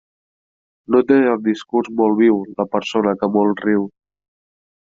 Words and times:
No 0.95 1.01
té 1.11 1.17
el 1.33 1.43
discurs 1.49 1.91
molt 2.01 2.17
viu 2.23 2.41
la 2.63 2.67
persona 2.77 3.15
que 3.21 3.33
molt 3.39 3.65
riu. 3.69 3.87